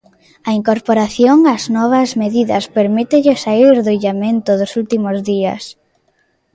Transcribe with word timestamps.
A 0.49 0.51
incorporación 0.59 1.37
ás 1.55 1.63
novas 1.77 2.09
medidas 2.21 2.63
permítelle 2.77 3.33
saír 3.45 3.73
do 3.85 3.91
illamento 3.99 4.51
dos 4.59 4.71
últimos 4.81 5.17
días. 5.31 5.63